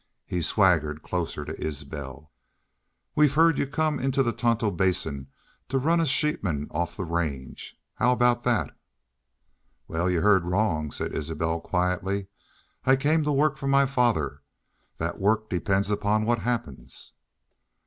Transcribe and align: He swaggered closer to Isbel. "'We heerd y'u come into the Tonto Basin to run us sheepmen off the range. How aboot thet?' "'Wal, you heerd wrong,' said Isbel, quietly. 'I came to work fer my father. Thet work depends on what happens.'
He 0.25 0.41
swaggered 0.41 1.03
closer 1.03 1.45
to 1.45 1.55
Isbel. 1.63 2.31
"'We 3.13 3.27
heerd 3.27 3.59
y'u 3.59 3.67
come 3.67 3.99
into 3.99 4.23
the 4.23 4.31
Tonto 4.31 4.71
Basin 4.71 5.27
to 5.69 5.77
run 5.77 6.01
us 6.01 6.07
sheepmen 6.07 6.65
off 6.71 6.97
the 6.97 7.05
range. 7.05 7.77
How 7.93 8.13
aboot 8.13 8.41
thet?' 8.43 8.71
"'Wal, 9.87 10.09
you 10.09 10.21
heerd 10.23 10.45
wrong,' 10.45 10.89
said 10.89 11.13
Isbel, 11.13 11.59
quietly. 11.61 12.29
'I 12.83 12.95
came 12.95 13.23
to 13.25 13.31
work 13.31 13.57
fer 13.57 13.67
my 13.67 13.85
father. 13.85 14.41
Thet 14.97 15.19
work 15.19 15.51
depends 15.51 15.91
on 15.91 16.25
what 16.25 16.39
happens.' 16.39 17.13